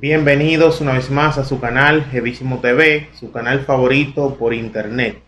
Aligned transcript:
Bienvenidos 0.00 0.80
una 0.80 0.94
vez 0.94 1.10
más 1.10 1.36
a 1.36 1.44
su 1.44 1.60
canal 1.60 2.06
Jevísimo 2.06 2.60
TV, 2.60 3.10
su 3.12 3.30
canal 3.32 3.66
favorito 3.66 4.34
por 4.36 4.54
internet. 4.54 5.18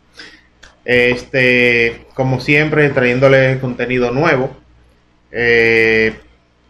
Este, 0.87 2.07
como 2.15 2.41
siempre, 2.41 2.89
trayéndole 2.89 3.61
contenido 3.61 4.13
nuevo. 4.13 4.57
Eh, 5.31 6.15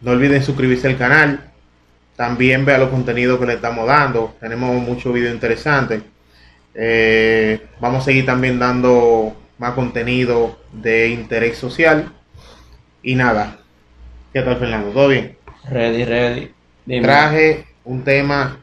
no 0.01 0.11
olviden 0.11 0.43
suscribirse 0.43 0.87
al 0.87 0.97
canal. 0.97 1.49
También 2.17 2.65
vea 2.65 2.77
los 2.77 2.89
contenidos 2.89 3.39
que 3.39 3.45
le 3.45 3.53
estamos 3.53 3.87
dando. 3.87 4.35
Tenemos 4.37 4.75
mucho 4.81 5.13
video 5.13 5.33
interesante. 5.33 6.01
Eh, 6.75 7.61
vamos 7.79 8.01
a 8.01 8.05
seguir 8.07 8.25
también 8.25 8.59
dando 8.59 9.33
más 9.57 9.75
contenido 9.75 10.59
de 10.73 11.07
interés 11.07 11.57
social. 11.57 12.11
Y 13.01 13.15
nada. 13.15 13.59
¿Qué 14.33 14.41
tal, 14.41 14.57
Fernando? 14.57 14.89
¿Todo 14.89 15.07
bien? 15.07 15.37
Ready, 15.69 16.03
ready. 16.03 16.51
Dime. 16.85 17.03
Traje 17.03 17.72
un 17.85 18.03
tema 18.03 18.59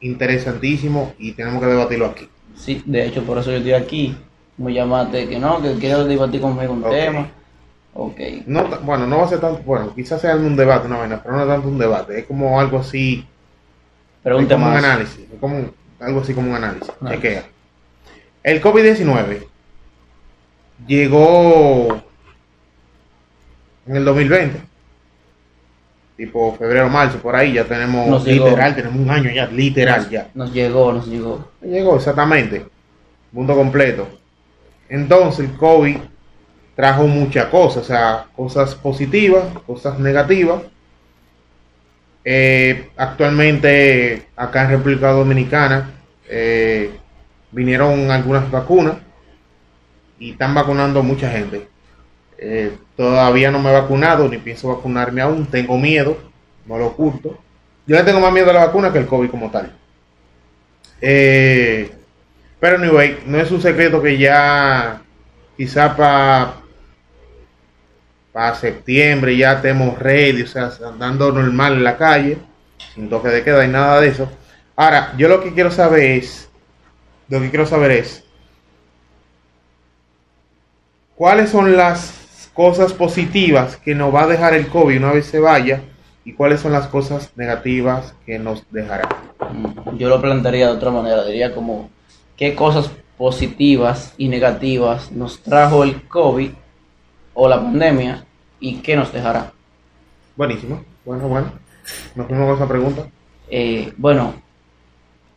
interesantísimo 0.00 1.14
y 1.18 1.32
tenemos 1.32 1.60
que 1.60 1.68
debatirlo 1.68 2.06
aquí. 2.06 2.28
Sí, 2.56 2.82
de 2.86 3.06
hecho, 3.06 3.22
por 3.24 3.38
eso 3.38 3.50
yo 3.50 3.58
estoy 3.58 3.72
aquí. 3.72 4.16
Me 4.56 4.72
llamaste 4.72 5.28
que 5.28 5.38
no, 5.38 5.62
que 5.62 5.74
quiero 5.74 6.04
debatir 6.04 6.40
conmigo 6.40 6.72
un 6.72 6.82
tema. 6.82 7.30
Ok. 7.94 8.20
No, 8.46 8.64
bueno, 8.82 9.06
no 9.06 9.18
va 9.18 9.24
a 9.24 9.28
ser 9.28 9.40
tanto, 9.40 9.62
bueno, 9.62 9.94
quizás 9.94 10.20
sea 10.20 10.36
un 10.36 10.56
debate, 10.56 10.86
una 10.86 10.98
vaina, 10.98 11.22
pero 11.22 11.36
no 11.36 11.42
es 11.42 11.48
tanto 11.48 11.68
un 11.68 11.78
debate, 11.78 12.20
es 12.20 12.26
como 12.26 12.60
algo 12.60 12.78
así. 12.78 13.26
Pero 14.22 14.38
un 14.38 14.46
como 14.46 14.66
un 14.66 14.76
análisis, 14.76 15.20
es 15.32 15.40
como 15.40 15.70
algo 16.00 16.20
así 16.20 16.34
como 16.34 16.50
un 16.50 16.56
análisis. 16.56 16.92
El 18.42 18.62
COVID-19 18.62 19.46
llegó 20.86 22.02
en 23.86 23.96
el 23.96 24.04
2020 24.04 24.60
tipo 26.18 26.52
febrero, 26.56 26.90
marzo, 26.90 27.18
por 27.18 27.36
ahí 27.36 27.52
ya 27.52 27.64
tenemos 27.64 28.26
literal, 28.26 28.74
tenemos 28.74 28.98
un 28.98 29.08
año 29.08 29.30
ya, 29.30 29.46
literal 29.46 30.10
ya. 30.10 30.28
Nos 30.34 30.52
llegó, 30.52 30.92
nos 30.92 31.06
llegó. 31.06 31.48
Nos 31.60 31.70
llegó, 31.70 31.96
exactamente. 31.96 32.66
Mundo 33.30 33.54
completo. 33.54 34.08
Entonces 34.88 35.48
el 35.48 35.56
COVID 35.56 35.96
trajo 36.74 37.06
muchas 37.06 37.46
cosas, 37.46 37.84
o 37.84 37.86
sea, 37.86 38.26
cosas 38.34 38.74
positivas, 38.74 39.44
cosas 39.64 40.00
negativas. 40.00 40.62
Eh, 42.24 42.90
actualmente 42.96 44.26
acá 44.34 44.64
en 44.64 44.70
República 44.70 45.12
Dominicana 45.12 45.92
eh, 46.28 46.90
vinieron 47.52 48.10
algunas 48.10 48.50
vacunas 48.50 48.96
y 50.18 50.32
están 50.32 50.52
vacunando 50.52 51.00
mucha 51.04 51.30
gente. 51.30 51.68
Eh, 52.38 52.76
todavía 52.96 53.50
no 53.50 53.58
me 53.58 53.70
he 53.70 53.72
vacunado 53.72 54.28
ni 54.28 54.38
pienso 54.38 54.68
vacunarme 54.68 55.20
aún. 55.20 55.46
Tengo 55.46 55.76
miedo, 55.76 56.16
no 56.66 56.78
lo 56.78 56.86
oculto. 56.86 57.38
Yo 57.86 57.96
le 57.96 58.04
tengo 58.04 58.20
más 58.20 58.32
miedo 58.32 58.50
a 58.50 58.54
la 58.54 58.66
vacuna 58.66 58.92
que 58.92 58.98
el 58.98 59.06
COVID 59.06 59.30
como 59.30 59.50
tal. 59.50 59.72
Eh, 61.00 61.90
pero 62.60 62.76
anyway, 62.76 63.22
no 63.26 63.38
es 63.38 63.50
un 63.50 63.60
secreto 63.60 64.02
que 64.02 64.18
ya 64.18 65.02
quizá 65.56 65.96
para 65.96 66.54
para 68.32 68.54
septiembre 68.54 69.36
ya 69.36 69.54
estemos 69.54 69.98
ready, 69.98 70.42
o 70.42 70.46
sea, 70.46 70.70
andando 70.86 71.32
normal 71.32 71.72
en 71.72 71.82
la 71.82 71.96
calle, 71.96 72.38
sin 72.94 73.08
toque 73.08 73.28
de 73.28 73.42
queda 73.42 73.64
y 73.64 73.68
nada 73.68 74.00
de 74.00 74.08
eso. 74.08 74.30
Ahora, 74.76 75.12
yo 75.16 75.28
lo 75.28 75.42
que 75.42 75.52
quiero 75.52 75.72
saber 75.72 76.02
es, 76.02 76.48
lo 77.28 77.40
que 77.40 77.50
quiero 77.50 77.66
saber 77.66 77.90
es, 77.90 78.22
¿cuáles 81.16 81.50
son 81.50 81.76
las 81.76 82.27
cosas 82.58 82.92
positivas 82.92 83.76
que 83.76 83.94
nos 83.94 84.12
va 84.12 84.24
a 84.24 84.26
dejar 84.26 84.52
el 84.52 84.66
COVID 84.66 84.96
una 84.96 85.12
vez 85.12 85.26
se 85.26 85.38
vaya 85.38 85.80
y 86.24 86.32
cuáles 86.32 86.58
son 86.58 86.72
las 86.72 86.88
cosas 86.88 87.30
negativas 87.36 88.16
que 88.26 88.40
nos 88.40 88.68
dejará. 88.72 89.08
Yo 89.96 90.08
lo 90.08 90.20
plantearía 90.20 90.66
de 90.66 90.72
otra 90.72 90.90
manera, 90.90 91.24
diría 91.24 91.54
como 91.54 91.88
qué 92.36 92.56
cosas 92.56 92.90
positivas 93.16 94.12
y 94.18 94.26
negativas 94.26 95.12
nos 95.12 95.40
trajo 95.40 95.84
el 95.84 96.08
COVID 96.08 96.50
o 97.34 97.48
la 97.48 97.62
pandemia 97.62 98.24
y 98.58 98.78
qué 98.78 98.96
nos 98.96 99.12
dejará. 99.12 99.52
Buenísimo, 100.34 100.84
bueno, 101.04 101.28
bueno. 101.28 101.52
Nos 102.16 102.26
fuimos 102.26 102.46
con 102.46 102.56
esa 102.56 102.68
pregunta. 102.68 103.06
Eh, 103.48 103.92
bueno, 103.96 104.34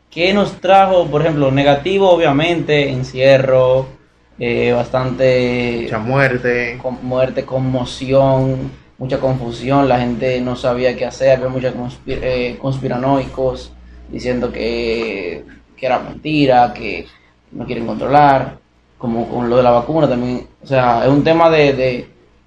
¿qué 0.10 0.34
nos 0.34 0.60
trajo, 0.60 1.06
por 1.06 1.22
ejemplo, 1.22 1.52
negativo 1.52 2.10
obviamente, 2.10 2.90
encierro, 2.90 4.01
eh, 4.40 4.72
bastante... 4.72 5.82
Mucha 5.84 6.00
muerte. 6.00 6.80
Con, 6.82 6.98
muerte, 7.06 7.46
conmoción, 7.46 8.72
mucha 9.02 9.20
confusión, 9.20 9.90
la 9.90 10.00
gente 10.00 10.40
no 10.42 10.56
sabía 10.56 10.96
qué 10.96 11.06
hacer, 11.06 11.38
había 11.38 11.50
muchos 11.50 11.74
eh, 12.06 12.56
conspiranoicos 12.62 13.74
diciendo 14.10 14.52
que, 14.52 15.44
que, 15.76 15.86
era 15.86 15.98
mentira, 15.98 16.72
que 16.72 17.08
no 17.52 17.66
quieren 17.66 17.88
controlar, 17.88 18.60
como 19.00 19.28
con 19.28 19.50
lo 19.50 19.58
de 19.58 19.64
la 19.64 19.72
vacuna 19.72 20.08
también, 20.08 20.46
o 20.62 20.68
sea, 20.68 21.04
es 21.04 21.10
un 21.10 21.24
tema 21.24 21.50
de, 21.50 21.74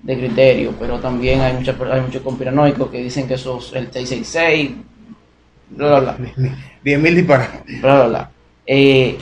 de, 0.03 0.17
criterio, 0.17 0.73
pero 0.79 1.01
también 1.01 1.41
hay, 1.41 1.55
mucha, 1.55 1.75
hay 1.91 2.01
muchos 2.03 2.23
conspiranoicos 2.23 2.89
que 2.89 3.03
dicen 3.03 3.27
que 3.27 3.35
eso 3.35 3.59
es 3.59 3.73
el 3.73 3.91
666, 3.91 4.71
bla, 5.71 5.99
bla, 5.99 6.13
bla. 6.13 6.35
10.000 6.85 7.15
disparados. 7.15 7.63
Bla, 7.81 7.95
bla, 7.97 8.07
bla. 8.07 8.31
Eh, 8.65 9.19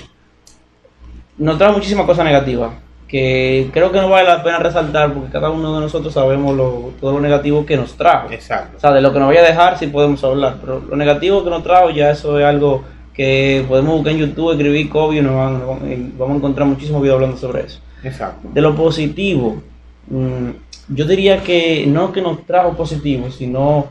nos 1.43 1.59
trae 1.59 1.73
muchísimas 1.73 2.07
cosas 2.07 2.25
negativas 2.25 2.71
que 3.09 3.69
creo 3.75 3.93
que 3.93 4.01
no 4.01 4.09
vale 4.09 4.27
la 4.27 4.43
pena 4.43 4.59
resaltar 4.59 5.13
porque 5.13 5.31
cada 5.31 5.51
uno 5.51 5.75
de 5.75 5.83
nosotros 5.83 6.15
sabemos 6.15 6.57
lo, 6.57 6.93
todo 6.99 7.13
lo 7.13 7.21
negativo 7.21 7.67
que 7.67 7.77
nos 7.77 7.95
trajo. 7.95 8.31
Exacto. 8.31 8.79
O 8.79 8.81
sea, 8.81 8.91
de 8.91 9.03
lo 9.03 9.13
que 9.13 9.19
nos 9.19 9.29
vaya 9.29 9.41
a 9.41 9.49
dejar 9.49 9.79
sí 9.79 9.89
podemos 9.89 10.25
hablar, 10.25 10.57
pero 10.63 10.81
lo 10.81 10.97
negativo 10.97 11.45
que 11.45 11.51
nos 11.51 11.63
trajo 11.63 11.91
ya 11.91 12.11
eso 12.11 12.39
es 12.39 12.47
algo 12.47 12.83
que 13.13 13.67
podemos 13.69 13.97
buscar 13.97 14.15
en 14.15 14.19
YouTube, 14.21 14.53
escribir 14.53 14.89
COVID 14.89 15.19
y 15.19 15.21
nos 15.21 15.35
vamos 15.35 15.83
a 15.83 16.37
encontrar 16.37 16.67
muchísimos 16.67 17.03
videos 17.03 17.17
hablando 17.17 17.37
sobre 17.37 17.65
eso. 17.65 17.81
Exacto. 18.03 18.49
De 18.51 18.63
lo 18.63 18.75
positivo, 18.75 19.63
mm, 20.07 20.49
yo 20.89 21.05
diría 21.05 21.43
que 21.43 21.85
no 21.87 22.13
que 22.13 22.23
nos 22.23 22.47
trajo 22.47 22.75
positivo, 22.75 23.31
sino 23.31 23.89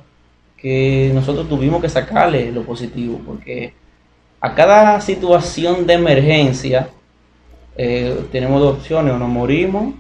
que 0.57 1.11
nosotros 1.13 1.47
tuvimos 1.47 1.79
que 1.79 1.90
sacarle 1.90 2.51
lo 2.51 2.63
positivo, 2.63 3.22
porque 3.23 3.75
a 4.40 4.56
cada 4.56 5.00
situación 5.00 5.85
de 5.85 5.94
emergencia, 5.94 6.90
eh, 7.84 8.28
tenemos 8.31 8.62
dos 8.62 8.78
opciones, 8.78 9.12
o 9.12 9.18
nos 9.18 9.28
morimos 9.28 9.96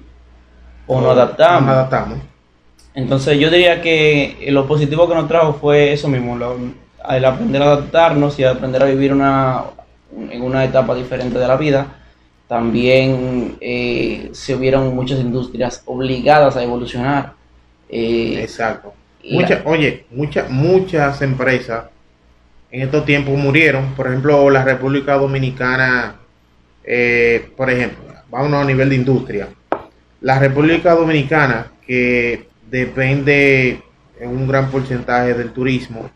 o 0.85 1.01
nos 1.01 1.13
adaptamos. 1.13 1.67
adaptamos. 1.67 2.19
Entonces 2.93 3.39
yo 3.39 3.49
diría 3.49 3.81
que 3.81 4.45
lo 4.49 4.67
positivo 4.67 5.09
que 5.09 5.15
nos 5.15 5.27
trajo 5.27 5.53
fue 5.53 5.91
eso 5.91 6.07
mismo, 6.07 6.37
el 7.09 7.25
aprender 7.25 7.59
a 7.63 7.65
adaptarnos 7.65 8.37
y 8.37 8.43
aprender 8.43 8.83
a 8.83 8.85
vivir 8.85 9.11
una, 9.11 9.63
en 10.29 10.43
una 10.43 10.63
etapa 10.63 10.93
diferente 10.93 11.39
de 11.39 11.47
la 11.47 11.57
vida. 11.57 11.87
También 12.47 13.57
eh, 13.59 14.29
se 14.31 14.53
hubieron 14.53 14.93
muchas 14.93 15.19
industrias 15.19 15.81
obligadas 15.87 16.55
a 16.57 16.63
evolucionar. 16.63 17.33
Eh, 17.89 18.41
Exacto. 18.41 18.93
oye, 19.65 20.05
muchas 20.11 20.51
muchas 20.51 21.19
empresas 21.23 21.85
en 22.69 22.81
estos 22.81 23.05
tiempos 23.05 23.35
murieron. 23.39 23.95
Por 23.95 24.05
ejemplo, 24.05 24.51
la 24.51 24.63
República 24.63 25.15
Dominicana 25.15 26.20
eh, 26.83 27.51
por 27.55 27.69
ejemplo, 27.69 28.03
vamos 28.29 28.53
a 28.53 28.65
nivel 28.65 28.89
de 28.89 28.95
industria. 28.95 29.49
La 30.21 30.39
República 30.39 30.93
Dominicana, 30.93 31.71
que 31.85 32.47
depende 32.69 33.81
en 34.19 34.29
un 34.29 34.47
gran 34.47 34.69
porcentaje 34.69 35.33
del 35.33 35.51
turismo, 35.51 36.09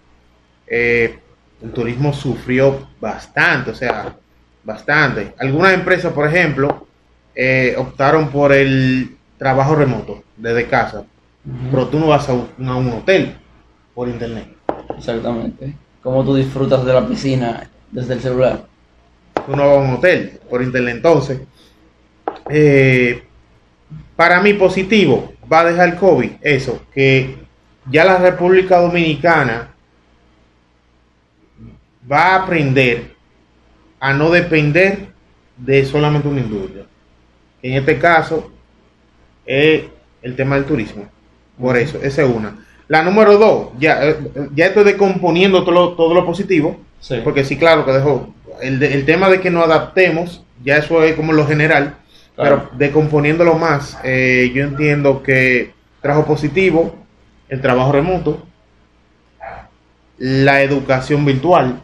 eh, 0.67 1.19
el 1.61 1.71
turismo 1.71 2.13
sufrió 2.13 2.89
bastante, 2.99 3.71
o 3.71 3.75
sea, 3.75 4.15
bastante. 4.63 5.33
Algunas 5.39 5.73
empresas, 5.73 6.13
por 6.13 6.27
ejemplo, 6.27 6.87
eh, 7.33 7.75
optaron 7.77 8.29
por 8.29 8.53
el 8.53 9.17
trabajo 9.37 9.75
remoto 9.75 10.23
desde 10.37 10.67
casa, 10.67 11.03
pero 11.71 11.87
tú 11.87 11.99
no 11.99 12.07
vas 12.07 12.29
a 12.29 12.33
un, 12.33 12.67
a 12.67 12.75
un 12.75 12.89
hotel 12.89 13.35
por 13.93 14.07
internet. 14.07 14.47
Exactamente. 14.97 15.73
¿Cómo 16.01 16.23
tú 16.23 16.35
disfrutas 16.35 16.85
de 16.85 16.93
la 16.93 17.07
piscina 17.07 17.69
desde 17.91 18.13
el 18.13 18.21
celular? 18.21 18.74
Uno 19.47 19.67
va 19.67 19.73
a 19.73 19.79
un 19.79 19.93
hotel 19.95 20.39
por 20.49 20.61
internet. 20.61 20.95
Entonces, 20.95 21.41
eh, 22.49 23.23
para 24.15 24.41
mí 24.41 24.53
positivo, 24.53 25.33
va 25.51 25.61
a 25.61 25.65
dejar 25.65 25.89
el 25.89 25.95
COVID, 25.95 26.31
eso, 26.41 26.81
que 26.93 27.35
ya 27.89 28.03
la 28.05 28.17
República 28.17 28.79
Dominicana 28.79 29.71
va 32.09 32.19
a 32.27 32.43
aprender 32.43 33.15
a 33.99 34.13
no 34.13 34.29
depender 34.29 35.07
de 35.57 35.85
solamente 35.85 36.27
una 36.27 36.41
industria. 36.41 36.85
En 37.61 37.73
este 37.73 37.97
caso, 37.97 38.51
es 39.45 39.83
el 40.21 40.35
tema 40.35 40.55
del 40.55 40.65
turismo. 40.65 41.07
Por 41.59 41.77
eso, 41.77 41.99
esa 42.01 42.23
es 42.23 42.29
una. 42.29 42.57
La 42.87 43.01
número 43.01 43.37
dos, 43.37 43.69
ya, 43.79 44.05
eh, 44.05 44.17
ya 44.53 44.67
estoy 44.67 44.83
descomponiendo 44.83 45.63
todo 45.63 45.71
lo, 45.71 45.93
todo 45.93 46.13
lo 46.13 46.25
positivo, 46.25 46.79
porque 47.23 47.43
sí, 47.43 47.57
claro 47.57 47.85
que 47.85 47.91
dejó 47.91 48.33
el, 48.61 49.05
tema 49.05 49.29
de 49.29 49.41
que 49.41 49.49
nos 49.49 49.65
adaptemos, 49.65 50.43
ya 50.63 50.77
eso 50.77 51.03
es 51.03 51.15
como 51.15 51.33
lo 51.33 51.47
general, 51.47 51.95
pero 52.35 52.69
decomponiéndolo 52.73 53.55
más, 53.55 53.97
eh, 54.03 54.51
yo 54.53 54.63
entiendo 54.63 55.23
que 55.23 55.73
trajo 56.01 56.25
positivo 56.25 56.95
el 57.49 57.61
trabajo 57.61 57.91
remoto, 57.91 58.45
la 60.17 60.61
educación 60.61 61.25
virtual, 61.25 61.81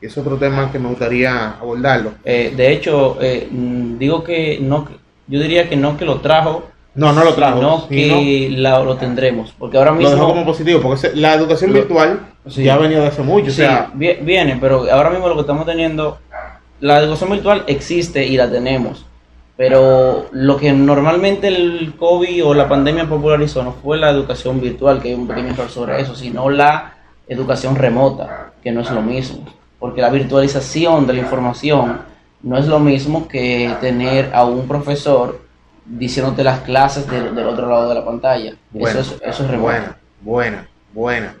que 0.00 0.06
es 0.06 0.18
otro 0.18 0.36
tema 0.36 0.70
que 0.72 0.78
me 0.78 0.88
gustaría 0.88 1.50
abordarlo. 1.50 2.14
Eh, 2.24 2.52
de 2.56 2.72
hecho, 2.72 3.18
eh, 3.20 3.48
mm, 3.50 3.98
digo 3.98 4.24
que 4.24 4.58
no, 4.60 4.88
yo 5.26 5.40
diría 5.40 5.68
que 5.68 5.76
no 5.76 5.96
que 5.96 6.04
lo 6.04 6.20
trajo, 6.20 6.71
no, 6.94 7.12
no 7.12 7.24
lo 7.24 7.34
trajo. 7.34 7.60
No, 7.60 7.88
que 7.88 8.48
lo 8.50 8.96
tendremos. 8.96 9.54
Porque 9.58 9.78
ahora 9.78 9.92
mismo. 9.92 10.10
Lo 10.10 10.16
dejo 10.16 10.28
como 10.28 10.44
positivo, 10.44 10.80
porque 10.80 11.10
la 11.14 11.34
educación 11.34 11.72
virtual 11.72 12.20
ya 12.46 12.74
ha 12.74 12.78
venido 12.78 13.02
de 13.02 13.08
hace 13.08 13.22
mucho. 13.22 13.50
o 13.50 13.54
sea, 13.54 13.90
viene, 13.94 14.58
pero 14.60 14.90
ahora 14.90 15.10
mismo 15.10 15.28
lo 15.28 15.34
que 15.34 15.42
estamos 15.42 15.66
teniendo. 15.66 16.18
La 16.80 16.98
educación 16.98 17.30
virtual 17.30 17.62
existe 17.68 18.26
y 18.26 18.36
la 18.36 18.50
tenemos. 18.50 19.06
Pero 19.56 20.26
lo 20.32 20.56
que 20.56 20.72
normalmente 20.72 21.46
el 21.46 21.94
COVID 21.96 22.46
o 22.46 22.54
la 22.54 22.68
pandemia 22.68 23.08
popularizó 23.08 23.62
no 23.62 23.72
fue 23.72 23.98
la 23.98 24.10
educación 24.10 24.60
virtual, 24.60 25.00
que 25.00 25.08
hay 25.08 25.14
un 25.14 25.28
pequeño 25.28 25.50
error 25.50 25.68
sobre 25.68 26.00
eso, 26.00 26.16
sino 26.16 26.50
la 26.50 26.94
educación 27.28 27.76
remota, 27.76 28.52
que 28.62 28.72
no 28.72 28.80
es 28.80 28.90
lo 28.90 29.02
mismo. 29.02 29.44
Porque 29.78 30.00
la 30.00 30.10
virtualización 30.10 31.06
de 31.06 31.12
la 31.12 31.20
información 31.20 32.00
no 32.42 32.58
es 32.58 32.66
lo 32.66 32.80
mismo 32.80 33.28
que 33.28 33.72
tener 33.80 34.30
a 34.34 34.44
un 34.44 34.66
profesor 34.66 35.38
diciéndote 35.84 36.44
las 36.44 36.60
clases 36.60 37.08
del, 37.10 37.38
otro 37.38 37.68
lado 37.68 37.88
de 37.88 37.94
la 37.94 38.04
pantalla. 38.04 38.54
eso 38.74 39.00
es, 39.00 39.16
eso 39.24 39.44
es 39.44 39.60
Buena, 39.60 39.96
buena, 40.20 40.68
buena. 40.92 41.34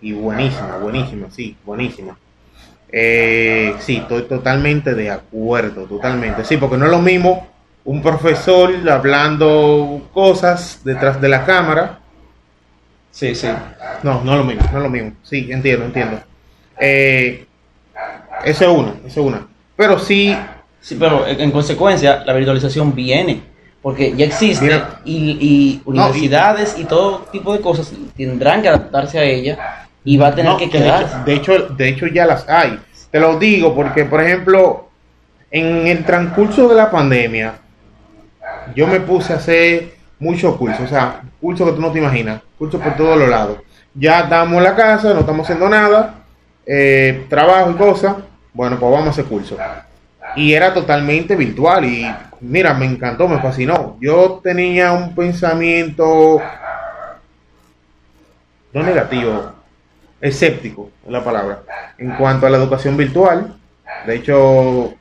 Y 0.00 0.12
buenísima, 0.12 0.78
buenísima, 0.78 1.28
sí, 1.30 1.56
buenísima. 1.64 2.16
Eh, 2.90 3.74
sí, 3.80 3.96
estoy 3.96 4.22
totalmente 4.22 4.94
de 4.94 5.10
acuerdo, 5.10 5.84
totalmente. 5.84 6.44
Sí, 6.44 6.56
porque 6.56 6.76
no 6.76 6.84
es 6.86 6.90
lo 6.90 7.00
mismo 7.00 7.48
un 7.84 8.02
profesor 8.02 8.72
hablando 8.88 10.08
cosas 10.12 10.80
detrás 10.84 11.20
de 11.20 11.28
la 11.28 11.44
cámara. 11.44 11.98
Sí, 13.10 13.34
sí. 13.34 13.48
No, 14.02 14.22
no 14.22 14.32
es 14.32 14.38
lo 14.38 14.44
mismo, 14.44 14.62
no 14.70 14.78
es 14.78 14.84
lo 14.84 14.90
mismo. 14.90 15.12
Sí, 15.22 15.48
entiendo, 15.50 15.86
entiendo. 15.86 16.20
Eh, 16.78 17.46
eso 18.44 18.64
es 18.64 18.78
una, 18.78 18.90
eso 19.04 19.20
es 19.20 19.26
una. 19.26 19.46
Pero 19.76 19.98
sí. 19.98 20.36
Sí, 20.80 20.96
pero 20.98 21.26
en 21.26 21.50
consecuencia, 21.50 22.22
la 22.24 22.32
virtualización 22.32 22.94
viene 22.94 23.42
porque 23.82 24.14
ya 24.16 24.26
existe 24.26 24.82
y, 25.04 25.80
universidades 25.84 26.76
y, 26.78 26.84
todo 26.84 27.26
tipo 27.30 27.52
de 27.52 27.60
cosas 27.60 27.92
tendrán 28.16 28.62
que 28.62 28.68
adaptarse 28.68 29.18
a 29.18 29.22
ella 29.22 29.86
y 30.04 30.16
va 30.16 30.28
a 30.28 30.34
tener 30.34 30.56
que 30.56 30.68
quedar. 30.68 31.24
De 31.24 31.34
hecho, 31.34 31.68
de 31.68 31.88
hecho, 31.88 32.06
ya 32.06 32.26
las 32.26 32.48
hay. 32.48 32.78
Te 33.10 33.20
lo 33.20 33.38
digo 33.38 33.74
porque, 33.74 34.04
por 34.04 34.20
ejemplo, 34.20 34.88
en 35.50 35.86
el 35.86 36.04
transcurso 36.04 36.68
de 36.68 36.74
la 36.74 36.90
pandemia, 36.90 37.54
yo 38.74 38.86
me 38.86 39.00
puse 39.00 39.32
a 39.32 39.36
hacer 39.36 39.94
muchos 40.18 40.56
cursos, 40.56 40.80
o 40.80 40.88
sea, 40.88 41.22
cursos 41.40 41.68
que 41.68 41.76
tú 41.76 41.80
no 41.80 41.92
te 41.92 41.98
imaginas, 41.98 42.42
cursos 42.58 42.80
por 42.80 42.96
todos 42.96 43.18
los 43.18 43.28
lados. 43.28 43.58
Ya 43.94 44.20
estamos 44.20 44.56
en 44.58 44.64
la 44.64 44.76
casa, 44.76 45.14
no 45.14 45.20
estamos 45.20 45.44
haciendo 45.44 45.68
nada, 45.68 46.14
eh, 46.66 47.26
trabajo 47.28 47.70
y 47.70 47.74
cosas, 47.74 48.16
bueno, 48.52 48.78
pues 48.78 48.92
vamos 48.92 49.06
a 49.08 49.10
hacer 49.10 49.24
cursos. 49.24 49.58
Y 50.36 50.52
era 50.52 50.72
totalmente 50.72 51.36
virtual 51.36 51.84
y 51.84 52.06
mira, 52.40 52.74
me 52.74 52.86
encantó, 52.86 53.28
me 53.28 53.40
fascinó. 53.40 53.96
Yo 54.00 54.40
tenía 54.42 54.92
un 54.92 55.14
pensamiento 55.14 56.40
no 58.72 58.82
negativo, 58.82 59.52
escéptico 60.20 60.90
es 61.04 61.10
la 61.10 61.24
palabra, 61.24 61.62
en 61.96 62.12
cuanto 62.12 62.46
a 62.46 62.50
la 62.50 62.58
educación 62.58 62.96
virtual. 62.96 63.56
De 64.06 64.16
hecho, 64.16 64.94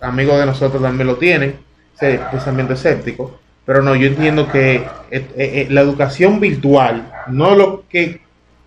amigos 0.00 0.38
de 0.38 0.46
nosotros 0.46 0.82
también 0.82 1.06
lo 1.06 1.16
tienen, 1.16 1.58
ese 1.94 2.20
pensamiento 2.30 2.74
escéptico. 2.74 3.38
Pero 3.64 3.82
no, 3.82 3.94
yo 3.94 4.08
entiendo 4.08 4.50
que 4.50 4.76
eh, 4.76 4.86
eh, 5.10 5.28
eh, 5.36 5.66
la 5.70 5.82
educación 5.82 6.40
virtual, 6.40 7.12
no 7.28 7.54
lo 7.54 7.84
que 7.88 8.20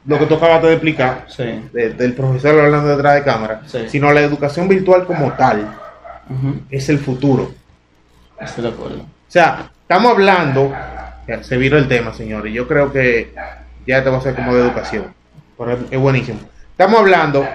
lo 0.06 0.20
que 0.20 0.26
tú 0.26 0.36
acabas 0.36 0.62
de 0.62 0.74
explicar, 0.74 1.28
del 1.72 2.14
profesor 2.14 2.60
hablando 2.60 2.90
detrás 2.90 3.16
de 3.16 3.24
cámara, 3.24 3.62
sino 3.88 4.12
la 4.12 4.22
educación 4.22 4.68
virtual 4.68 5.06
como 5.06 5.34
tal, 5.34 5.76
es 6.70 6.90
el 6.90 7.00
futuro. 7.00 7.54
Estoy 8.40 8.64
de 8.64 8.70
acuerdo. 8.70 9.02
O 9.02 9.32
sea, 9.34 9.72
estamos 9.82 10.12
hablando, 10.12 10.74
se 11.42 11.58
viró 11.58 11.78
el 11.78 11.88
tema, 11.88 12.14
señores, 12.14 12.54
yo 12.54 12.68
creo 12.68 12.92
que 12.92 13.34
ya 13.88 14.04
te 14.04 14.10
va 14.10 14.18
a 14.18 14.22
ser 14.22 14.36
como 14.36 14.54
de 14.54 14.62
educación, 14.62 15.14
es 15.90 16.00
buenísimo. 16.00 16.40
Estamos 16.72 17.00
hablando 17.00 17.48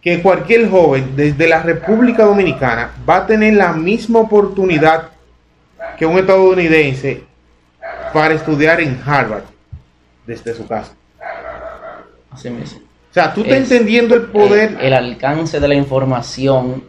que 0.00 0.20
cualquier 0.20 0.68
joven 0.68 1.14
desde 1.14 1.46
la 1.48 1.62
República 1.62 2.24
Dominicana 2.24 2.90
va 3.08 3.18
a 3.18 3.26
tener 3.26 3.54
la 3.54 3.72
misma 3.72 4.18
oportunidad 4.18 5.10
que 5.96 6.04
un 6.04 6.18
estadounidense 6.18 7.22
para 8.12 8.34
estudiar 8.34 8.80
en 8.80 9.00
Harvard 9.04 9.44
desde 10.26 10.54
su 10.54 10.66
casa. 10.66 10.92
Así 12.32 12.50
mismo. 12.50 12.80
O 13.12 13.14
sea, 13.14 13.34
tú 13.34 13.42
estás 13.42 13.58
entendiendo 13.58 14.14
el 14.14 14.22
poder. 14.22 14.78
el, 14.80 14.94
alcance 14.94 15.60
de 15.60 15.68
la 15.68 15.74
información 15.74 16.82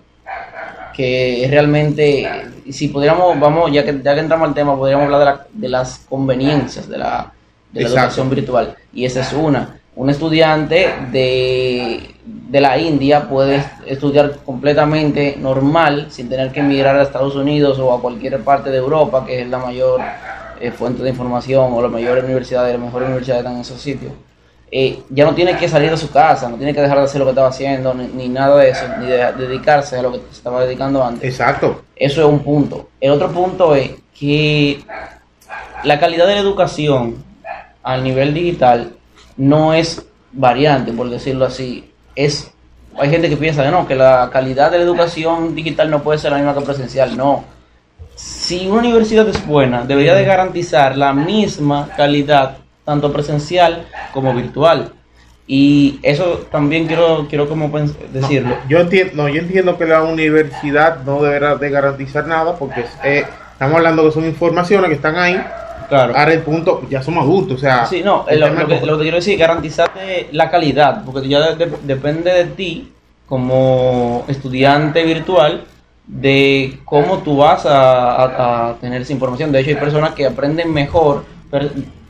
que 0.96 1.46
realmente, 1.50 2.30
si 2.72 2.88
pudiéramos, 2.88 3.38
vamos, 3.38 3.70
ya 3.74 3.84
que, 3.84 4.00
ya 4.02 4.14
que 4.14 4.22
entramos 4.22 4.48
al 4.48 4.54
tema, 4.54 4.78
podríamos 4.78 5.12
hablar 5.12 5.48
de, 5.52 5.68
las 5.68 6.00
conveniencias 6.08 6.88
de 6.88 6.98
la, 6.98 7.34
educación 7.74 8.30
virtual. 8.30 8.74
Y 8.94 9.04
esa 9.04 9.20
es 9.20 9.34
una. 9.34 9.82
Un 9.98 10.10
estudiante 10.10 10.88
de, 11.12 12.10
la 12.52 12.78
India 12.78 13.28
puede 13.28 13.62
estudiar 13.86 14.38
completamente 14.46 15.36
normal, 15.38 16.08
sin 16.10 16.30
tener 16.30 16.54
que 16.54 16.62
emigrar 16.62 16.96
a 16.96 17.04
Estados 17.04 17.36
Unidos 17.36 17.80
o 17.80 17.94
a 17.94 18.02
cualquier 18.02 18.40
parte 18.46 18.70
de 18.70 18.78
Europa, 18.78 19.26
que 19.26 19.42
es 19.42 19.50
la 19.50 19.58
mayor 19.58 20.00
eh, 20.62 20.72
fuente 20.72 21.04
de 21.04 21.10
información 21.10 21.74
o 21.74 21.82
la 21.82 21.90
mayor 21.90 22.24
universidad, 22.24 22.72
la 22.72 22.78
mejor 22.78 23.04
universidad 23.04 23.46
en 23.46 23.58
esos 23.58 23.82
sitios 23.82 24.14
eh, 24.76 25.04
ya 25.12 25.24
no 25.24 25.36
tiene 25.36 25.56
que 25.56 25.70
salir 25.70 25.92
de 25.92 25.98
su 25.98 26.10
casa, 26.10 26.50
no 26.50 26.58
tiene 26.58 26.74
que 26.74 26.82
dejar 26.82 26.98
de 26.98 27.04
hacer 27.04 27.20
lo 27.20 27.26
que 27.26 27.30
estaba 27.30 27.50
haciendo, 27.50 27.94
ni, 27.94 28.28
nada 28.28 28.58
de 28.58 28.72
eso, 28.72 28.84
ni 29.00 29.06
de, 29.06 29.32
dedicarse 29.34 30.00
a 30.00 30.02
lo 30.02 30.12
que 30.12 30.18
se 30.18 30.32
estaba 30.32 30.66
dedicando 30.66 31.06
antes. 31.06 31.30
Exacto. 31.30 31.84
Eso 31.96 32.22
es 32.22 32.28
un 32.28 32.40
punto. 32.40 32.90
El 33.00 33.12
otro 33.12 33.32
punto 33.32 33.76
es 33.76 33.92
que 34.20 34.84
la 35.84 36.00
calidad 36.00 36.26
de 36.26 36.34
la 36.34 36.42
educación 36.42 37.24
a 37.84 37.98
nivel 37.98 38.34
digital 38.34 38.94
no 39.38 39.76
es 39.76 40.04
variante, 40.32 40.92
por 40.92 41.08
decirlo 41.08 41.46
así. 41.46 41.92
Es 42.16 42.52
hay 42.98 43.12
gente 43.12 43.30
que 43.30 43.38
piensa 43.38 43.64
que 43.64 43.70
no, 43.70 43.88
que 43.88 43.94
la 43.94 44.32
calidad 44.34 44.72
de 44.72 44.80
la 44.80 44.86
educación 44.86 45.54
digital 45.54 45.92
no 45.92 46.02
puede 46.02 46.18
ser 46.18 46.32
la 46.32 46.38
misma 46.38 46.56
que 46.56 46.62
presencial. 46.62 47.16
No. 47.16 47.44
Si 48.16 48.66
una 48.66 48.80
universidad 48.80 49.30
es 49.30 49.46
buena, 49.46 49.84
debería 49.84 50.16
de 50.16 50.26
garantizar 50.26 50.98
la 50.98 51.14
misma 51.14 51.90
calidad 51.96 52.63
tanto 52.86 53.12
presencial 53.12 53.88
como 54.14 54.34
virtual. 54.34 54.94
Y 55.46 56.00
eso 56.04 56.46
también 56.52 56.88
quiero, 56.88 57.28
quiero 57.28 57.50
como 57.50 57.70
decirlo. 58.14 58.56
yo, 58.70 58.80
entiendo, 58.80 59.28
yo 59.28 59.42
entiendo 59.42 59.78
que 59.78 59.86
la 59.86 60.02
universidad 60.04 61.04
no 61.04 61.22
deberá 61.22 61.56
de 61.56 61.70
garantizar 61.70 62.26
nada 62.28 62.56
porque 62.58 62.86
eh, 63.04 63.26
estamos 63.52 63.76
hablando 63.76 64.06
que 64.06 64.12
son 64.12 64.26
informaciones 64.26 64.88
que 64.88 64.96
están 64.96 65.18
ahí. 65.18 65.42
Claro. 65.90 66.18
Ahora 66.18 66.34
el 66.34 66.40
punto, 66.40 66.82
ya 66.90 67.04
somos 67.04 67.24
adultos, 67.24 67.58
o 67.58 67.60
sea... 67.60 67.86
Sí, 67.86 68.02
no, 68.04 68.26
lo, 68.32 68.68
que, 68.68 68.80
quiero 68.80 69.18
decir 69.18 69.34
es 69.34 69.40
garantizarte 69.40 70.30
la 70.32 70.50
calidad, 70.50 71.04
porque 71.06 71.28
ya 71.28 71.56
depende 71.84 72.32
de 72.32 72.46
ti 72.46 72.94
como 73.28 74.24
estudiante 74.28 75.04
virtual 75.04 75.66
de 76.08 76.80
cómo 76.86 77.20
tú 77.20 77.38
vas 77.38 77.66
a, 77.66 78.76
tener 78.80 79.02
esa 79.02 79.14
información. 79.14 79.52
De 79.52 79.60
hecho, 79.60 79.70
hay 79.70 79.76
personas 79.76 80.12
que 80.12 80.26
aprenden 80.26 80.74
mejor 80.74 81.26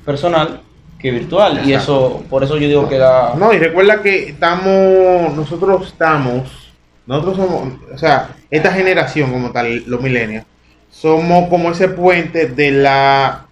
personal 0.05 0.61
que 1.03 1.11
virtual 1.11 1.67
y 1.67 1.73
eso 1.73 2.23
por 2.29 2.45
eso 2.45 2.55
yo 2.55 2.65
digo 2.69 2.87
que 2.87 2.97
la 2.97 3.33
no 3.37 3.51
y 3.51 3.59
recuerda 3.59 4.01
que 4.01 4.29
estamos 4.29 5.35
nosotros 5.35 5.87
estamos 5.87 6.71
nosotros 7.05 7.35
somos 7.35 7.73
o 7.93 7.97
sea 7.97 8.29
esta 8.49 8.71
generación 8.71 9.29
como 9.33 9.51
tal 9.51 9.83
los 9.85 10.01
millennials 10.01 10.45
somos 10.89 11.49
como 11.49 11.71
ese 11.71 11.89
puente 11.89 12.47
de 12.47 12.71
la 12.71 13.47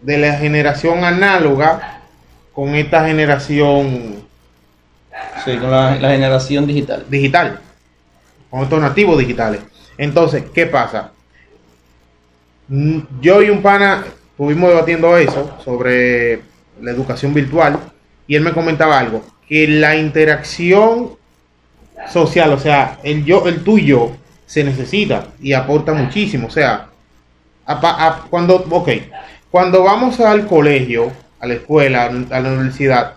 de 0.00 0.16
la 0.16 0.32
generación 0.38 1.04
análoga 1.04 2.00
con 2.54 2.74
esta 2.74 3.06
generación 3.06 4.24
sí 5.44 5.56
con 5.58 5.70
la, 5.70 5.96
la 5.96 6.08
generación 6.08 6.66
digital. 6.66 7.04
digital 7.10 7.60
con 8.48 8.62
estos 8.62 8.80
nativos 8.80 9.18
digitales. 9.18 9.60
Entonces 9.98 10.44
qué 10.54 10.64
pasa 10.64 11.12
mm, 12.68 12.98
yo 13.20 13.42
y 13.42 13.50
un 13.50 13.60
pana 13.60 14.04
estuvimos 14.30 14.70
debatiendo 14.70 15.18
eso 15.18 15.58
sobre 15.62 16.53
la 16.80 16.90
educación 16.90 17.34
virtual 17.34 17.78
y 18.26 18.36
él 18.36 18.42
me 18.42 18.52
comentaba 18.52 18.98
algo, 18.98 19.24
que 19.48 19.68
la 19.68 19.96
interacción 19.96 21.10
social, 22.10 22.52
o 22.52 22.58
sea, 22.58 22.98
el 23.02 23.24
yo, 23.24 23.46
el 23.46 23.62
tuyo 23.62 24.12
se 24.46 24.64
necesita 24.64 25.28
y 25.40 25.52
aporta 25.52 25.92
muchísimo, 25.92 26.48
o 26.48 26.50
sea, 26.50 26.88
cuando, 28.30 28.64
cuando 29.50 29.82
vamos 29.82 30.20
al 30.20 30.46
colegio, 30.46 31.12
a 31.40 31.46
la 31.46 31.54
escuela, 31.54 32.04
a 32.04 32.40
la 32.40 32.52
universidad, 32.52 33.14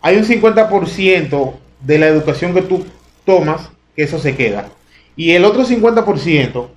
hay 0.00 0.16
un 0.16 0.24
50% 0.24 1.54
de 1.80 1.98
la 1.98 2.08
educación 2.08 2.52
que 2.52 2.62
tú 2.62 2.86
tomas 3.24 3.70
que 3.96 4.02
eso 4.02 4.18
se 4.18 4.36
queda. 4.36 4.68
Y 5.16 5.30
el 5.32 5.44
otro 5.44 5.64
50% 5.64 6.68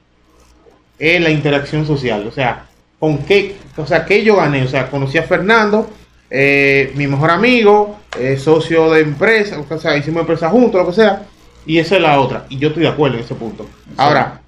es 1.00 1.22
la 1.22 1.30
interacción 1.30 1.86
social. 1.86 2.26
O 2.28 2.32
sea, 2.32 2.67
con 3.00 3.20
qué, 3.20 3.56
o 3.76 3.86
sea, 3.86 4.06
que 4.06 4.24
yo 4.24 4.38
gané. 4.38 4.64
O 4.64 4.68
sea, 4.68 4.90
conocí 4.90 5.18
a 5.18 5.24
Fernando, 5.24 5.90
eh, 6.30 6.92
mi 6.96 7.08
mejor 7.08 7.32
amigo, 7.32 8.00
eh, 8.20 8.38
socio 8.38 8.92
de 8.92 9.02
empresa, 9.02 9.60
o 9.60 9.78
sea, 9.78 9.98
hicimos 9.98 10.22
empresa 10.22 10.50
juntos, 10.50 10.82
lo 10.82 10.88
que 10.88 10.96
sea, 10.96 11.24
y 11.66 11.78
esa 11.80 11.96
es 11.96 12.02
la 12.02 12.20
otra. 12.20 12.46
Y 12.50 12.58
yo 12.58 12.70
estoy 12.70 12.84
de 12.84 12.90
acuerdo 12.90 13.18
en 13.18 13.24
ese 13.24 13.36
punto. 13.36 13.68
Ahora, 13.98 14.42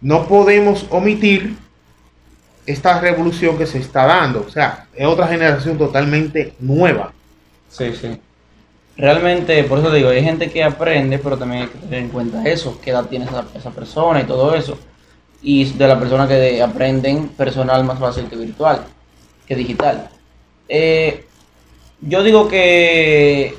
no 0.00 0.26
podemos 0.26 0.86
omitir 0.90 1.56
esta 2.66 3.00
revolución 3.00 3.58
que 3.58 3.66
se 3.66 3.78
está 3.78 4.06
dando. 4.06 4.44
O 4.46 4.50
sea, 4.50 4.86
es 4.94 5.06
otra 5.06 5.26
generación 5.26 5.76
totalmente 5.76 6.54
nueva. 6.60 7.12
Sí, 7.68 7.92
sí. 8.00 8.18
Realmente, 8.96 9.64
por 9.64 9.78
eso 9.78 9.90
digo, 9.90 10.10
hay 10.10 10.22
gente 10.22 10.50
que 10.50 10.62
aprende, 10.62 11.18
pero 11.18 11.38
también 11.38 11.62
hay 11.62 11.68
que 11.68 11.78
tener 11.78 12.00
en 12.00 12.08
cuenta 12.08 12.42
eso, 12.44 12.78
qué 12.82 12.90
edad 12.90 13.06
tiene 13.06 13.24
esa, 13.24 13.46
esa 13.54 13.70
persona 13.70 14.20
y 14.20 14.24
todo 14.24 14.54
eso. 14.54 14.78
Y 15.42 15.72
de 15.72 15.88
la 15.88 15.98
persona 15.98 16.28
que 16.28 16.62
aprenden 16.62 17.28
personal 17.28 17.84
más 17.84 17.98
fácil 17.98 18.26
que 18.26 18.36
virtual, 18.36 18.84
que 19.46 19.56
digital. 19.56 20.10
Eh, 20.68 21.26
yo 22.00 22.22
digo 22.22 22.48
que 22.48 23.54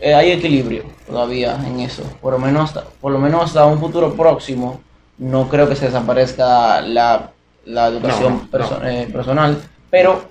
eh, 0.00 0.14
hay 0.14 0.32
equilibrio 0.32 0.82
todavía 1.06 1.56
en 1.64 1.78
eso. 1.78 2.02
Por 2.20 2.32
lo 2.32 2.38
menos, 2.40 2.72
por 3.00 3.12
lo 3.12 3.20
menos 3.20 3.44
hasta 3.44 3.66
un 3.66 3.78
futuro 3.78 4.14
próximo, 4.14 4.80
no 5.18 5.48
creo 5.48 5.68
que 5.68 5.76
se 5.76 5.86
desaparezca 5.86 6.80
la, 6.80 7.30
educación 7.64 8.48
eh, 8.84 9.08
personal, 9.12 9.62
pero 9.90 10.22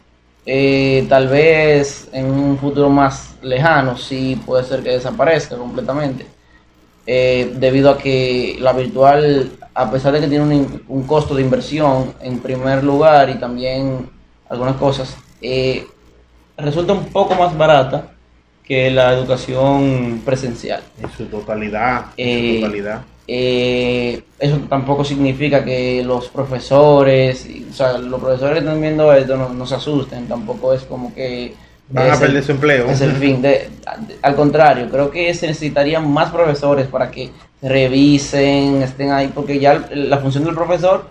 eh, 0.46 1.06
tal 1.08 1.30
vez 1.30 2.10
en 2.12 2.26
un 2.26 2.58
futuro 2.58 2.90
más 2.90 3.36
lejano 3.42 3.96
sí 3.96 4.42
puede 4.46 4.66
ser 4.66 4.84
que 4.84 4.90
desaparezca 4.90 5.56
completamente. 5.56 6.26
debido 7.06 7.92
a 7.92 7.98
que 7.98 8.58
la 8.60 8.74
virtual, 8.74 9.52
a 9.74 9.90
pesar 9.90 10.14
de 10.14 10.20
que 10.20 10.28
tiene 10.28 10.44
un, 10.44 10.84
un, 10.88 11.04
costo 11.04 11.34
de 11.36 11.42
inversión 11.42 12.14
en 12.22 12.40
primer 12.40 12.84
lugar 12.84 13.30
y 13.30 13.36
también 13.36 14.10
algunas 14.50 14.76
cosas, 14.76 15.16
eh, 15.42 15.86
resulta 16.58 16.94
un 16.94 17.06
poco 17.06 17.36
más 17.36 17.58
barata 17.58 18.12
que 18.64 18.92
la 18.92 19.14
educación 19.14 20.22
presencial. 20.24 20.84
En 21.02 21.10
su 21.12 21.26
totalidad. 21.26 22.08
Eh, 22.18 22.62
eh, 23.28 24.24
eso 24.40 24.58
tampoco 24.70 25.04
significa 25.04 25.64
que 25.64 26.04
los 26.04 26.28
profesores, 26.30 27.48
o 27.70 27.74
sea, 27.74 27.98
los 27.98 28.20
profesores 28.20 28.56
que 28.56 28.60
están 28.60 28.82
viendo 28.82 29.12
esto 29.14 29.38
no, 29.38 29.66
se 29.66 29.76
asusten, 29.76 30.28
tampoco 30.28 30.74
es 30.74 30.84
como 30.84 31.14
que... 31.14 31.54
Van 31.90 32.12
a 32.12 32.18
perder 32.18 32.44
su 32.44 32.52
empleo. 32.54 32.90
Es 32.90 33.02
el 33.02 33.12
fin. 33.14 33.42
De, 33.42 33.70
al 34.22 34.36
contrario, 34.36 34.90
creo 34.90 35.12
que 35.12 35.34
se 35.34 35.48
necesitarían 35.48 36.10
más 36.10 36.32
profesores 36.32 36.88
para 36.88 37.12
que 37.12 37.32
revisen, 37.62 38.82
estén 38.82 39.12
ahí, 39.12 39.32
porque 39.34 39.60
ya 39.60 39.88
la 39.94 40.18
función 40.20 40.46
del 40.46 40.56
profesor 40.56 41.06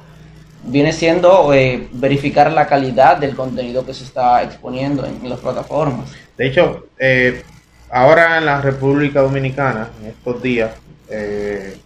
viene 0.65 0.93
siendo 0.93 1.53
eh, 1.55 1.89
verificar 1.93 2.51
la 2.53 2.67
calidad 2.67 3.17
del 3.17 3.35
contenido 3.35 3.85
que 3.85 3.95
se 3.95 4.05
está 4.05 4.43
exponiendo 4.43 5.05
en, 5.07 5.29
las 5.29 5.41
plataformas. 5.41 6.11
De 6.37 6.47
hecho, 6.47 6.87
eh, 6.99 7.43
ahora 7.91 8.39
en 8.39 8.47
la 8.47 8.61
República 8.61 9.21
Dominicana, 9.21 9.91
en 10.01 10.11
estos 10.11 10.43
días, 10.43 10.73
eh, 11.09 11.77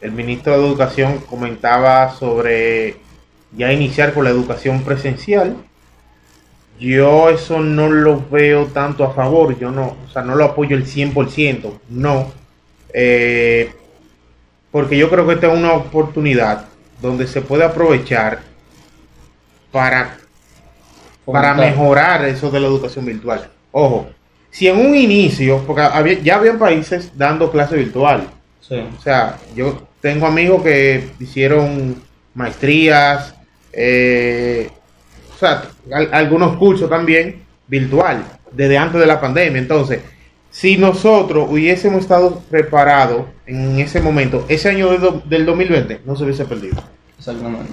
el 0.00 0.12
ministro 0.12 0.58
de 0.58 0.66
Educación 0.66 1.18
comentaba 1.18 2.12
sobre 2.14 2.96
ya 3.56 3.72
iniciar 3.72 4.12
con 4.12 4.24
la 4.24 4.30
educación 4.30 4.82
presencial. 4.82 5.56
Yo 6.82 7.30
eso 7.30 7.60
no 7.60 7.88
lo 7.88 8.28
veo 8.28 8.66
tanto 8.66 9.04
a 9.04 9.12
favor, 9.14 9.56
yo 9.56 9.70
no, 9.70 9.96
o 10.04 10.10
sea, 10.12 10.22
no 10.22 10.34
lo 10.34 10.44
apoyo 10.44 10.76
el 10.76 10.84
100%, 10.84 11.78
no. 11.90 12.32
porque 14.72 14.98
yo 14.98 15.08
creo 15.08 15.24
que 15.24 15.34
esta 15.34 15.46
es 15.52 15.56
una 15.56 15.74
oportunidad 15.74 16.66
donde 17.00 17.28
se 17.28 17.40
puede 17.40 17.62
aprovechar 17.62 18.40
para, 19.70 20.18
para 21.24 21.54
mejorar 21.54 22.24
eso 22.24 22.50
de 22.50 22.58
la 22.58 22.66
educación 22.66 23.04
virtual. 23.04 23.48
Ojo, 23.70 24.08
si 24.50 24.66
en 24.66 24.78
un 24.84 24.96
inicio, 24.96 25.62
porque 25.64 26.20
ya 26.24 26.34
habían 26.34 26.58
países 26.58 27.12
dando 27.16 27.52
clase 27.52 27.76
virtual. 27.76 28.26
O 28.70 29.00
sea, 29.00 29.38
yo 29.54 29.86
tengo 30.00 30.26
amigos 30.26 30.64
que 30.64 31.10
hicieron 31.20 32.02
maestrías, 32.34 33.36
eh, 33.72 34.68
sea, 35.42 35.62
algunos 36.12 36.56
cursos 36.56 36.88
también 36.88 37.42
virtual, 37.66 38.24
desde 38.50 38.78
antes 38.78 39.00
de 39.00 39.06
la 39.06 39.20
pandemia. 39.20 39.60
Entonces, 39.60 40.00
si 40.50 40.76
nosotros 40.76 41.48
hubiésemos 41.50 42.02
estado 42.02 42.42
preparados 42.50 43.24
en 43.46 43.78
ese 43.78 44.00
momento, 44.00 44.44
ese 44.48 44.68
año 44.68 44.90
del 45.24 45.46
2020 45.46 46.02
no 46.04 46.14
se 46.14 46.24
hubiese 46.24 46.44
perdido. 46.44 46.82
Exactamente. 47.18 47.72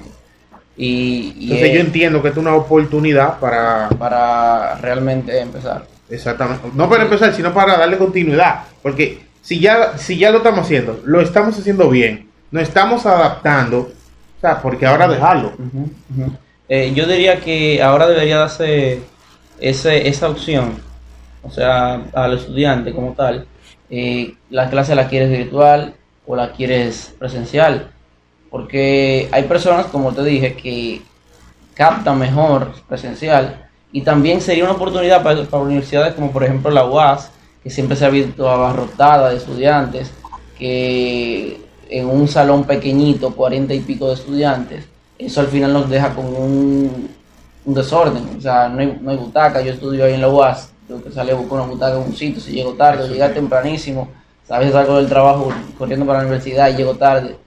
Y, 0.78 1.36
Entonces 1.42 1.74
yo 1.74 1.80
entiendo 1.82 2.22
que 2.22 2.30
es 2.30 2.38
una 2.38 2.56
oportunidad 2.56 3.38
para... 3.40 3.90
Para 3.90 4.76
realmente 4.76 5.38
empezar. 5.38 5.86
Exactamente. 6.10 6.70
No 6.74 6.90
para 6.90 7.04
empezar, 7.04 7.34
sino 7.34 7.54
para 7.54 7.78
darle 7.78 7.98
continuidad. 7.98 8.64
Porque 8.82 9.20
si 9.42 9.60
ya, 9.60 9.98
si 9.98 10.18
ya 10.18 10.32
lo 10.32 10.38
estamos 10.38 10.62
haciendo, 10.62 11.02
lo 11.06 11.20
estamos 11.22 11.58
haciendo 11.60 11.90
bien, 11.90 12.30
nos 12.52 12.64
estamos 12.64 13.06
adaptando, 13.06 13.80
o 13.80 14.42
sea, 14.42 14.62
porque 14.62 14.86
ahora 14.86 15.08
dejarlo. 15.08 15.54
Eh, 16.70 16.94
yo 16.94 17.08
diría 17.08 17.40
que 17.40 17.82
ahora 17.82 18.08
debería 18.08 18.38
darse 18.38 19.02
ese, 19.60 20.08
esa 20.08 20.30
opción 20.30 20.90
o 21.42 21.50
sea, 21.50 22.02
al 22.14 22.38
estudiante 22.38 22.94
como 22.94 23.14
tal, 23.14 23.46
eh, 23.90 24.36
la 24.50 24.70
clase 24.70 24.96
la 24.96 25.08
quieres 25.08 25.30
virtual 25.30 25.94
o 26.28 26.36
la 26.36 26.52
quieres 26.52 27.16
presencial. 27.18 27.92
Porque 28.50 29.30
hay 29.32 29.44
personas, 29.44 29.88
como 29.88 30.12
te 30.14 30.24
dije, 30.24 30.56
que 30.56 31.02
captan 31.74 32.20
mejor 32.20 32.74
presencial 32.88 33.68
y 33.92 34.02
también 34.02 34.42
sería 34.42 34.66
una 34.66 34.74
oportunidad 34.74 35.24
para, 35.24 35.44
para 35.44 35.64
universidades 35.64 36.14
como 36.14 36.32
por 36.32 36.44
ejemplo 36.44 36.70
la 36.72 36.86
UAS, 36.86 37.32
que 37.64 37.70
siempre 37.70 37.96
se 37.96 38.06
ha 38.06 38.10
visto 38.10 38.50
abarrotada 38.50 39.30
de 39.30 39.38
estudiantes, 39.38 40.12
que 40.58 41.62
en 41.90 42.08
un 42.08 42.28
salón 42.28 42.66
pequeñito, 42.66 43.34
cuarenta 43.34 43.74
y 43.74 43.80
pico 43.80 44.10
de 44.10 44.16
estudiantes, 44.16 44.86
eso 45.20 45.42
al 45.42 45.48
final 45.48 45.74
nos 45.74 45.90
deja 45.90 46.16
con 46.16 46.26
un, 46.26 47.10
un 47.66 47.74
desorden, 47.74 48.38
o 48.38 48.42
sea, 48.42 48.70
no 48.70 48.80
hay, 48.80 48.98
no 49.02 49.12
hay 49.12 49.18
butaca, 49.18 49.62
yo 49.62 49.74
estudio 49.74 50.06
ahí 50.06 50.14
en 50.14 50.22
la 50.22 50.30
UAS, 50.30 50.72
tengo 50.88 51.04
que 51.04 51.12
salir 51.12 51.34
a 51.34 51.36
buscar 51.36 51.60
una 51.60 51.70
butaca 51.70 51.98
en 51.98 52.04
un 52.04 52.16
sitio, 52.16 52.42
si 52.42 52.54
llego 52.54 52.74
tarde, 52.74 53.04
o 53.04 53.08
llegar 53.08 53.34
tempranísimo, 53.34 54.10
a 54.50 54.58
veces 54.58 54.74
salgo 54.74 54.96
del 54.96 55.10
trabajo 55.10 55.54
corriendo 55.78 56.06
para 56.06 56.20
la 56.20 56.26
universidad 56.26 56.70
y 56.70 56.78
llego 56.78 56.96
tarde, 56.96 57.38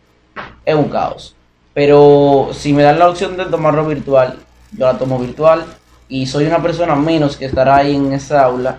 es 0.64 0.74
un 0.74 0.88
caos. 0.88 1.34
Pero 1.74 2.50
si 2.52 2.72
me 2.72 2.82
dan 2.82 2.98
la 2.98 3.08
opción 3.08 3.36
de 3.36 3.46
tomarlo 3.46 3.86
virtual, 3.86 4.38
yo 4.76 4.86
la 4.86 4.98
tomo 4.98 5.18
virtual 5.18 5.64
y 6.08 6.26
soy 6.26 6.46
una 6.46 6.62
persona 6.62 6.94
menos 6.94 7.36
que 7.36 7.46
estará 7.46 7.76
ahí 7.76 7.96
en 7.96 8.12
esa 8.12 8.44
aula 8.44 8.78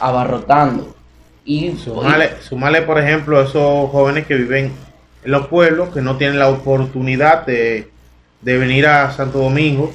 abarrotando. 0.00 0.94
Y 1.44 1.76
sumale, 1.76 2.82
por 2.82 2.98
ejemplo, 2.98 3.38
a 3.38 3.44
esos 3.44 3.90
jóvenes 3.90 4.26
que 4.26 4.34
viven 4.34 4.72
en 5.24 5.30
los 5.30 5.48
pueblos, 5.48 5.92
que 5.92 6.00
no 6.00 6.16
tienen 6.16 6.38
la 6.38 6.48
oportunidad 6.48 7.46
de, 7.46 7.90
de 8.40 8.58
venir 8.58 8.86
a 8.86 9.10
Santo 9.12 9.38
Domingo, 9.38 9.92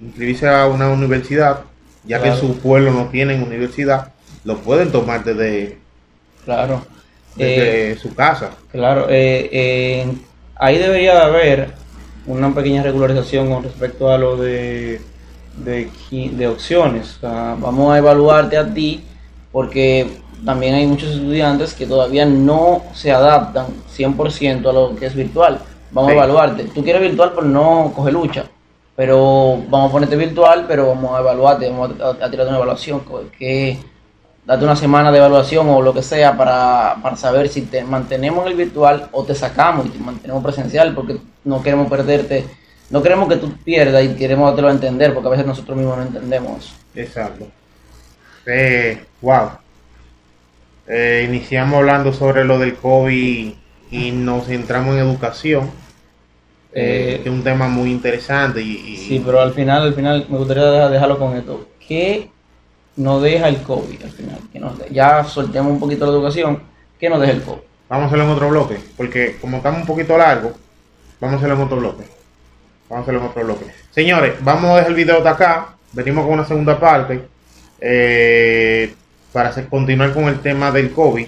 inscribirse 0.00 0.48
a 0.48 0.66
una 0.66 0.88
universidad, 0.88 1.60
ya 2.04 2.22
que 2.22 2.28
en 2.28 2.36
su 2.36 2.58
pueblo 2.58 2.92
no 2.92 3.06
tienen 3.08 3.42
universidad, 3.42 4.12
lo 4.44 4.58
pueden 4.58 4.92
tomar 4.92 5.24
desde, 5.24 5.78
claro. 6.44 6.84
Eh, 7.36 7.96
su 8.00 8.14
casa. 8.14 8.50
Claro, 8.70 9.08
eh, 9.08 9.48
eh, 9.50 10.06
ahí 10.54 10.78
debería 10.78 11.14
de 11.14 11.20
haber 11.20 11.68
una 12.26 12.54
pequeña 12.54 12.82
regularización 12.82 13.52
con 13.52 13.64
respecto 13.64 14.10
a 14.10 14.18
lo 14.18 14.36
de, 14.36 15.00
de, 15.56 16.46
opciones. 16.46 17.18
vamos 17.20 17.92
a 17.92 17.98
evaluarte 17.98 18.56
a 18.56 18.72
ti 18.72 19.04
porque 19.54 20.18
también 20.44 20.74
hay 20.74 20.86
muchos 20.86 21.14
estudiantes 21.14 21.72
que 21.72 21.86
todavía 21.86 22.26
no 22.26 22.82
se 22.92 23.10
adaptan 23.10 23.68
100% 23.96 24.68
a 24.68 24.72
lo 24.74 24.96
que 24.96 25.06
es 25.06 25.14
virtual. 25.14 25.60
Vamos 25.92 26.10
a 26.10 26.14
evaluarte. 26.14 26.64
Tú 26.64 26.84
quieres 26.84 27.00
virtual, 27.00 27.32
pero 27.34 27.46
no 27.46 27.90
coge 27.96 28.12
lucha 28.12 28.44
pero 28.96 29.62
vamos 29.68 29.88
a 29.88 29.92
ponerte 29.92 30.16
virtual, 30.16 30.66
pero 30.68 30.88
vamos 30.88 31.16
a 31.16 31.20
evaluarte, 31.20 31.68
vamos 31.68 31.92
a, 32.00 32.30
tirar 32.30 32.46
una 32.46 32.56
evaluación, 32.56 33.02
que 33.36 33.78
date 34.46 34.64
una 34.64 34.76
semana 34.76 35.10
de 35.10 35.18
evaluación 35.18 35.68
o 35.68 35.82
lo 35.82 35.92
que 35.92 36.02
sea 36.02 36.36
para, 36.36 36.96
para 37.02 37.16
saber 37.16 37.48
si 37.48 37.62
te 37.62 37.82
mantenemos 37.82 38.44
en 38.44 38.52
el 38.52 38.56
virtual 38.56 39.08
o 39.12 39.24
te 39.24 39.34
sacamos 39.34 39.86
y 39.86 39.90
te 39.90 39.98
mantenemos 39.98 40.42
presencial, 40.42 40.94
porque 40.94 41.16
no 41.44 41.62
queremos 41.62 41.88
perderte, 41.88 42.44
no 42.90 43.02
queremos 43.02 43.28
que 43.28 43.36
tú 43.36 43.52
pierdas 43.64 44.04
y 44.04 44.14
queremos 44.14 44.46
dártelo 44.46 44.68
a 44.68 44.72
entender, 44.72 45.12
porque 45.12 45.28
a 45.28 45.32
veces 45.32 45.46
nosotros 45.46 45.76
mismos 45.76 45.96
no 45.96 46.02
entendemos. 46.04 46.72
Exacto. 46.94 47.46
Eh, 48.46 49.04
wow. 49.20 49.50
Eh, 50.86 51.24
iniciamos 51.28 51.78
hablando 51.78 52.12
sobre 52.12 52.44
lo 52.44 52.58
del 52.58 52.74
COVID 52.74 53.52
y 53.90 54.10
nos 54.12 54.46
centramos 54.46 54.94
en 54.94 55.00
educación 55.00 55.70
eh, 56.76 57.20
es 57.24 57.30
un 57.30 57.44
tema 57.44 57.68
muy 57.68 57.90
interesante. 57.90 58.60
Y, 58.60 58.96
Sí, 58.96 59.22
pero 59.24 59.40
al 59.40 59.52
final, 59.52 59.82
al 59.82 59.94
final 59.94 60.26
me 60.28 60.38
gustaría 60.38 60.88
dejarlo 60.88 61.18
con 61.18 61.36
esto. 61.36 61.68
¿Qué 61.86 62.28
nos 62.96 63.22
deja 63.22 63.48
el 63.48 63.62
COVID 63.62 64.02
al 64.02 64.10
final? 64.10 64.38
Que 64.52 64.58
nos 64.58 64.72
ya 64.90 65.22
soltemos 65.24 65.72
un 65.72 65.78
poquito 65.78 66.04
la 66.04 66.12
educación. 66.12 66.60
¿Qué 66.98 67.08
nos 67.08 67.20
deja 67.20 67.32
el 67.32 67.42
COVID? 67.42 67.60
Vamos 67.88 68.04
a 68.04 68.06
hacerlo 68.06 68.24
en 68.24 68.30
otro 68.30 68.48
bloque, 68.48 68.78
porque 68.96 69.36
como 69.40 69.58
estamos 69.58 69.80
un 69.82 69.86
poquito 69.86 70.18
largo, 70.18 70.52
vamos 71.20 71.34
a 71.34 71.36
hacerlo 71.36 71.54
en 71.54 71.62
otro 71.62 71.76
bloque. 71.76 72.04
Vamos 72.88 73.02
a 73.02 73.02
hacerlo 73.02 73.20
en 73.20 73.26
otro 73.28 73.44
bloque. 73.44 73.66
Señores, 73.90 74.34
vamos 74.40 74.70
a 74.70 74.76
dejar 74.76 74.90
el 74.90 74.96
video 74.96 75.22
de 75.22 75.28
acá. 75.28 75.76
venimos 75.92 76.24
con 76.24 76.34
una 76.34 76.44
segunda 76.44 76.80
parte 76.80 77.22
eh, 77.86 78.94
para 79.30 79.52
continuar 79.66 80.14
con 80.14 80.24
el 80.24 80.40
tema 80.40 80.72
del 80.72 80.90
COVID. 80.90 81.26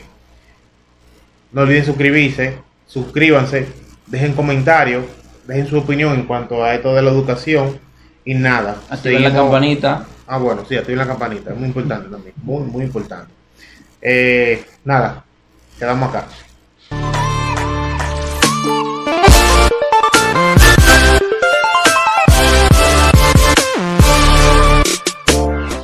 No 1.52 1.60
olviden 1.60 1.84
suscribirse, 1.84 2.54
suscríbanse, 2.86 3.66
dejen 4.06 4.32
comentarios, 4.32 5.04
dejen 5.46 5.66
su 5.66 5.76
opinión 5.76 6.14
en 6.14 6.25
cuanto 6.25 6.64
a 6.64 6.75
esto 6.75 6.94
de 6.94 7.02
la 7.02 7.10
educación 7.10 7.78
y 8.25 8.32
nada. 8.32 8.80
Activen 8.88 9.22
la 9.22 9.34
campanita. 9.34 10.06
Ah, 10.26 10.38
bueno, 10.38 10.64
sí, 10.66 10.76
activen 10.76 10.98
la 10.98 11.06
campanita, 11.06 11.50
es 11.50 11.56
muy 11.56 11.68
importante 11.68 12.08
también, 12.08 12.34
muy, 12.42 12.64
muy 12.64 12.84
importante. 12.84 13.32
Eh, 14.00 14.64
nada, 14.82 15.25
quedamos 15.78 16.08
acá. 16.08 16.26